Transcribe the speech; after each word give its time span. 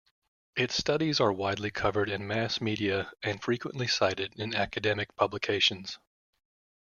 Its 0.55 0.75
studies 0.75 1.19
are 1.19 1.31
widely 1.31 1.69
covered 1.69 2.09
in 2.09 2.25
mass 2.25 2.59
media 2.59 3.11
and 3.21 3.43
frequently 3.43 3.85
cited 3.85 4.33
in 4.35 4.55
academic 4.55 5.15
publications. 5.15 5.99